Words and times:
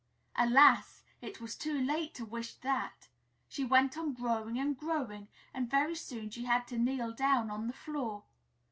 Alas! 0.35 1.03
It 1.21 1.39
was 1.39 1.55
too 1.55 1.79
late 1.79 2.15
to 2.15 2.25
wish 2.25 2.55
that! 2.61 3.07
She 3.47 3.63
went 3.63 3.95
on 3.95 4.13
growing 4.13 4.57
and 4.57 4.75
growing 4.75 5.27
and 5.53 5.69
very 5.69 5.93
soon 5.93 6.31
she 6.31 6.45
had 6.45 6.65
to 6.69 6.79
kneel 6.79 7.11
down 7.11 7.51
on 7.51 7.67
the 7.67 7.73
floor. 7.73 8.23